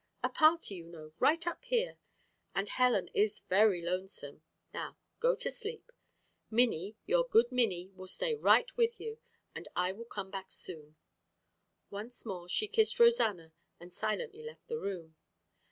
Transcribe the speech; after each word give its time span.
A 0.23 0.29
party, 0.29 0.73
you 0.77 0.87
know, 0.87 1.13
right 1.19 1.45
up 1.45 1.63
here. 1.63 1.99
And 2.55 2.67
Helen 2.69 3.09
is 3.13 3.41
very 3.41 3.83
lonesome. 3.83 4.41
Now 4.73 4.97
go 5.19 5.35
to 5.35 5.51
sleep. 5.51 5.91
Minnie, 6.49 6.95
your 7.05 7.23
good 7.27 7.51
Minnie, 7.51 7.91
will 7.95 8.07
stay 8.07 8.33
right 8.33 8.75
with 8.75 8.99
you, 8.99 9.19
and 9.53 9.67
I 9.75 9.91
will 9.91 10.05
come 10.05 10.31
back 10.31 10.49
soon." 10.51 10.95
Once 11.91 12.25
more 12.25 12.49
she 12.49 12.67
kissed 12.67 12.99
Rosanna 12.99 13.53
and 13.79 13.93
silently 13.93 14.41
left 14.41 14.65
the 14.67 14.79
room. 14.79 15.17